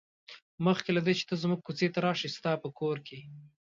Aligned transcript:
مخکې 0.65 0.89
له 0.93 1.01
دې 1.05 1.13
چې 1.19 1.25
ته 1.29 1.35
زموږ 1.43 1.59
کوڅې 1.65 1.87
ته 1.93 1.99
راشې 2.05 2.29
ستا 2.35 2.51
په 2.63 2.69
کور 2.79 2.97
کې. 3.07 3.19